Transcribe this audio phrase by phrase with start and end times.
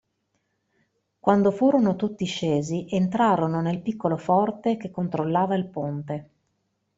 [1.19, 6.29] Quando furono tutti scesi, entrarono nel piccolo forte che controllava il ponte.